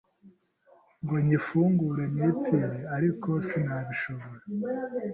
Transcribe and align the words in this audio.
ngo 1.03 1.15
nyifungure 1.25 2.03
nipfire 2.15 2.79
ariko 2.95 3.29
sinabishobora 3.47 4.39